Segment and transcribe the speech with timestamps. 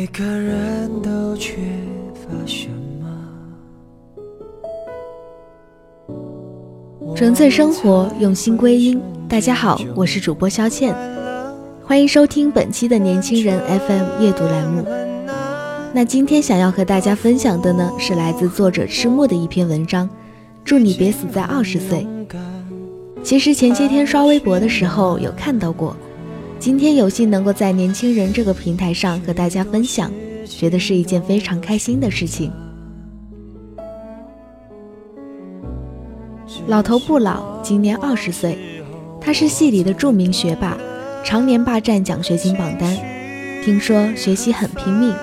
[0.00, 1.56] 每个人都缺
[2.14, 3.04] 乏什么？
[7.14, 8.98] 纯粹生活，用心归因。
[9.28, 10.96] 大家好，我是主播肖倩，
[11.84, 14.86] 欢迎收听本期的年轻人 FM 阅读栏目。
[15.92, 20.08] 那今天想要和大家分享的呢，是来自作者赤木的一篇文章，
[20.64, 22.06] 《祝你别死在二十岁》。
[23.22, 25.94] 其实前些天刷微博的时候有看到过。
[26.60, 30.12] 今天有幸能够在年轻人这个平台上和大家分享，
[30.44, 32.52] 觉得是一件非常开心的事情。
[36.66, 38.58] 老头不老，今年二十岁，
[39.22, 40.76] 他是系里的著名学霸，
[41.24, 42.94] 常年霸占奖学金榜单。
[43.64, 45.14] 听说学习很拼命。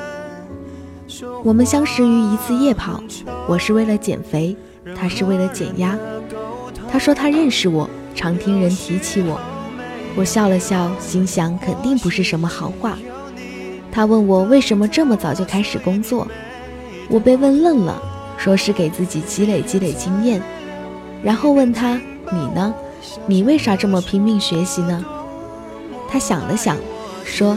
[1.43, 2.99] 我们相识于一次夜跑，
[3.47, 4.55] 我是为了减肥，
[4.95, 5.95] 他是为了减压。
[6.91, 9.39] 他说他认识我，常听人提起我。
[10.17, 12.97] 我笑了笑，心想肯定不是什么好话。
[13.91, 16.27] 他问我为什么这么早就开始工作，
[17.07, 18.01] 我被问愣了，
[18.35, 20.41] 说是给自己积累积累经验。
[21.21, 22.01] 然后问他
[22.33, 22.73] ：“你呢？
[23.27, 25.05] 你为啥这么拼命学习呢？”
[26.09, 26.75] 他想了想，
[27.23, 27.55] 说：“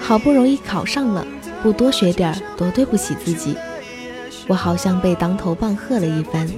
[0.00, 1.26] 好不容易考上了，
[1.62, 3.54] 不多学点多对不起自己。”
[4.48, 6.48] 我好像被当头棒喝了一番。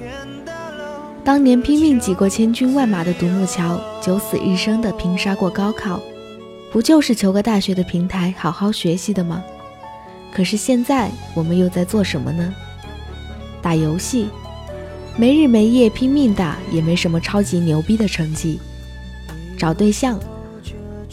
[1.23, 5.97] 当年拼命挤过千军万马的独木桥，九死一生的拼杀过高考，
[6.69, 9.41] 不就是求个大学的平台，好好学习的吗？
[10.33, 12.53] 可是现在我们又在做什么呢？
[13.61, 14.27] 打游戏，
[15.15, 18.59] 没日没夜拼命打，也没什么超级牛逼的成绩。
[19.57, 20.19] 找对象，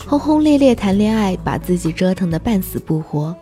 [0.08, 3.32] 轰轰烈烈谈恋爱，把自己折腾得半死不活。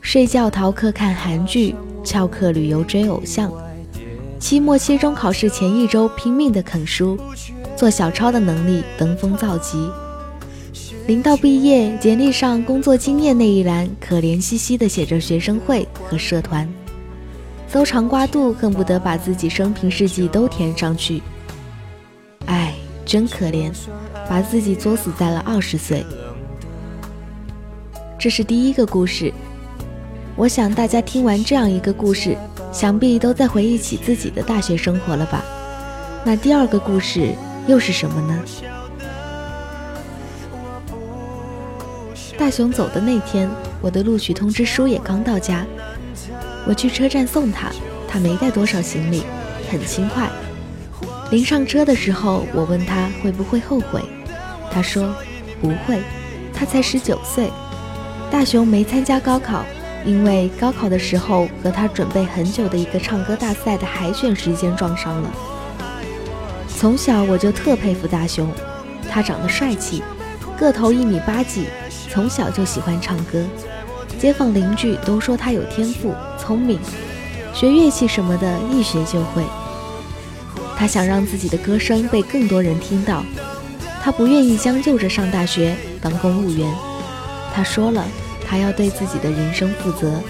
[0.00, 1.74] 睡觉逃课看韩剧，
[2.04, 3.50] 翘课旅游追偶像。
[4.44, 7.18] 期末、期中考试前一周拼命的啃书，
[7.74, 9.90] 做小抄的能力登峰造极。
[11.06, 16.68] 临到毕业，简历上工作经验那一栏可怜兮兮的写着学生会和社团，
[17.66, 21.22] 搜肠刮肚，恨不得把自己生平事迹都填上去。
[22.44, 22.74] 唉，
[23.06, 23.72] 真可怜，
[24.28, 26.04] 把自己作死在了二十岁。
[28.18, 29.32] 这是第一个故事，
[30.36, 32.36] 我想大家听完这样一个故事。
[32.74, 35.44] 想必都在回忆起自己的大学生活了吧？
[36.24, 37.32] 那第二个故事
[37.68, 38.36] 又是什么呢？
[42.36, 43.48] 大雄走的那天，
[43.80, 45.64] 我的录取通知书也刚到家。
[46.66, 47.70] 我去车站送他，
[48.08, 49.22] 他没带多少行李，
[49.70, 50.28] 很轻快。
[51.30, 54.02] 临上车的时候，我问他会不会后悔，
[54.72, 55.14] 他说
[55.60, 56.02] 不会，
[56.52, 57.52] 他才十九岁。
[58.32, 59.64] 大雄没参加高考。
[60.04, 65.30] 因为高考的时候和他准备很久的一个唱歌大赛的海选时间撞上了。
[66.68, 68.50] 从小我就特佩服大雄，
[69.10, 70.02] 他长得帅气，
[70.58, 71.66] 个头一米八几，
[72.10, 73.42] 从小就喜欢唱歌，
[74.18, 76.78] 街坊邻居都说他有天赋、聪明，
[77.54, 79.42] 学乐器什么的一学就会。
[80.76, 83.24] 他想让自己的歌声被更多人听到，
[84.02, 86.70] 他不愿意将就着上大学当公务员，
[87.54, 88.04] 他说了。
[88.46, 90.20] 他要对自己的人生负责。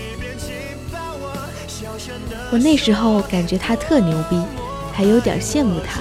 [2.50, 4.40] 我那时候感觉他特牛逼，
[4.92, 6.00] 还有点羡慕他。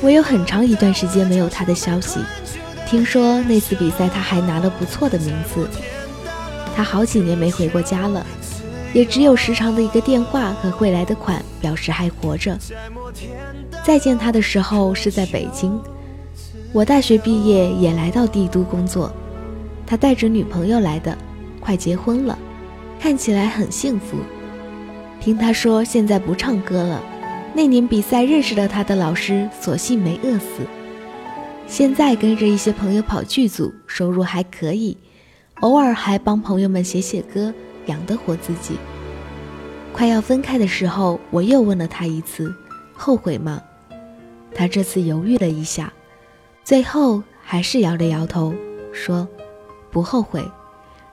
[0.00, 2.20] 我有很长一段时间没有他的消息，
[2.86, 5.68] 听说那次比赛他还拿了不错的名次。
[6.76, 8.24] 他好几年没回过家了，
[8.92, 12.58] 也只有时常的一个电话和汇来的款表示还活着。
[13.84, 15.80] 再见他的时候是在北京，
[16.72, 19.12] 我大学毕业也来到帝都工作。
[19.86, 21.16] 他带着女朋友来的，
[21.60, 22.38] 快结婚了，
[22.98, 24.16] 看起来很幸福。
[25.20, 27.02] 听他说现在不唱歌了，
[27.54, 30.66] 那年比赛认识了他的老师，索性没饿死。
[31.66, 34.96] 现在跟着一些朋友跑剧组，收入还可以，
[35.60, 37.52] 偶尔还帮朋友们写写歌，
[37.86, 38.76] 养得活自己。
[39.92, 42.54] 快要分开的时候，我又问了他一次，
[42.92, 43.62] 后悔吗？
[44.54, 45.92] 他这次犹豫了一下，
[46.64, 48.52] 最后还是摇了摇头，
[48.92, 49.26] 说
[49.94, 50.44] ：“不后悔，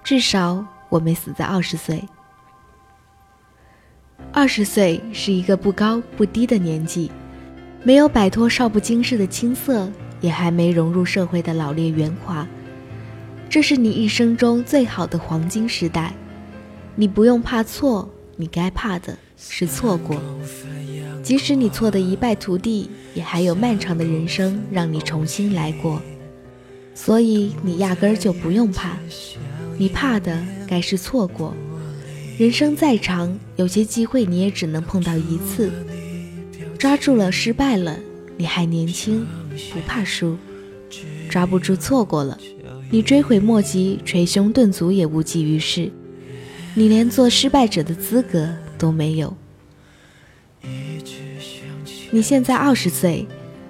[0.03, 2.03] 至少我没死在二十岁。
[4.33, 7.11] 二十岁是一个不高不低的年纪，
[7.83, 9.87] 没有摆脱少不经事的青涩，
[10.19, 12.47] 也还没融入社会的老练圆滑，
[13.47, 16.11] 这是你一生中最好的黄金时代，
[16.95, 20.19] 你不用怕错。”你该怕的是错过，
[21.21, 26.01] 即使你错得一败涂地，也还有漫长的人生让你重新来过。
[26.93, 28.97] 所以你压根儿就不用怕，
[29.77, 31.55] 你怕的该是错过。
[32.37, 35.71] 人生再长，有些机会你也只能碰到一次，
[36.77, 37.97] 抓住了失败了，
[38.37, 39.27] 你还年轻，
[39.73, 40.35] 不怕输；
[41.29, 42.37] 抓不住错过了，
[42.89, 45.91] 你追悔莫及，捶胸顿足也无济于事。
[46.73, 49.35] 你连做失败者的资格都没有。
[52.09, 53.27] 你现在二十岁，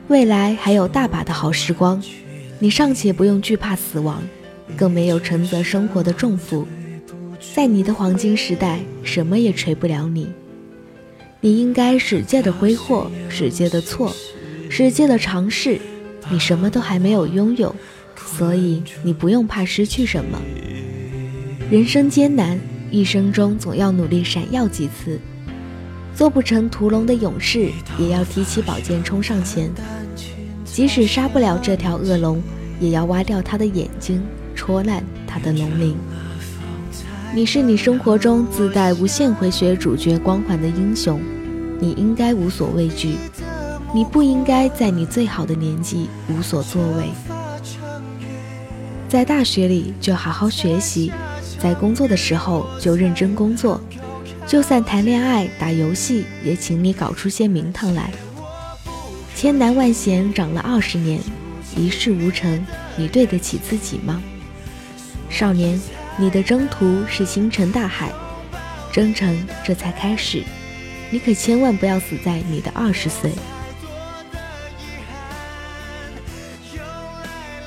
[0.07, 2.01] 未来还有大把的好时光，
[2.63, 4.21] 你尚且不用惧怕死亡，
[4.77, 6.67] 更没有承责生活的重负。
[7.55, 10.29] 在你的黄金时代，什么也锤不了你。
[11.39, 14.15] 你应该使劲的挥霍，使劲的错，
[14.69, 15.79] 使劲的尝试。
[16.29, 17.75] 你什么都还没有拥有，
[18.15, 20.39] 所以你不用怕失去什么。
[21.71, 22.59] 人生艰难。
[22.91, 25.17] 一生中总要努力闪耀几次，
[26.13, 29.71] 做不成屠龙的勇士，也要提起宝剑冲上前。
[30.73, 32.41] 即使杀不了这条恶龙，
[32.79, 34.23] 也要挖掉他的眼睛，
[34.55, 35.97] 戳烂他的龙鳞。
[37.35, 41.19] 你是你生活中自带无限回血主角光环的英雄，
[41.79, 43.15] 你应该无所畏惧。
[43.93, 47.09] 你不应该在你最好的年纪无所作为。
[49.09, 51.11] 在大学里就好好学习。
[51.59, 53.79] 在工作的时候就认真工作，
[54.47, 58.09] 就算谈恋爱、打游戏，也请你搞出些名堂来。
[59.41, 61.19] 千难万险长了二十年，
[61.75, 62.63] 一事无成，
[62.95, 64.21] 你对得起自己吗？
[65.31, 65.81] 少年，
[66.15, 68.11] 你的征途是星辰大海，
[68.93, 69.35] 征程
[69.65, 70.43] 这才开始，
[71.09, 73.31] 你可千万不要死在你的二十岁。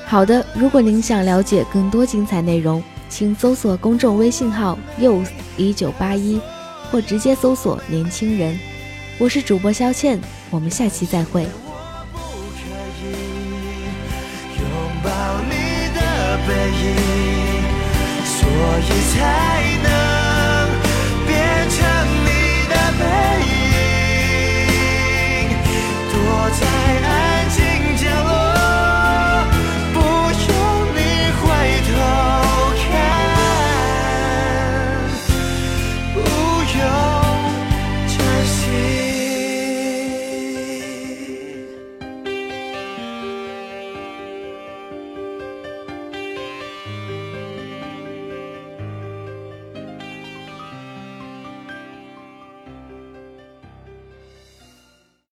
[0.05, 2.81] 好的，如果您想了解更多精彩内容。
[3.09, 5.27] 请搜索公众微信号 yos
[5.57, 6.39] 一九八一，
[6.89, 8.57] 或直接搜索“年轻人”。
[9.19, 10.17] 我是主播肖倩，
[10.49, 11.45] 我们下期再会。
[16.47, 16.95] 背影，
[18.23, 18.47] 所
[18.79, 19.17] 以才
[19.81, 19.94] 能。